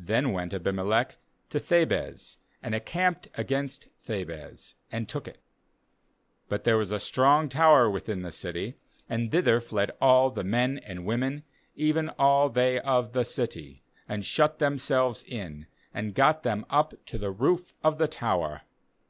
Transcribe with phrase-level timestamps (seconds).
[0.00, 1.18] 60Then went Abimelech
[1.50, 5.42] to Thebez, and encamped against Thebez, and took it.
[6.48, 8.76] 51But there was a strong tower within the city,
[9.10, 11.42] and thither fled all the men and women,
[11.76, 17.18] even all they of the city, and shut themselves in, and got them up to
[17.18, 18.62] the roof of the tower.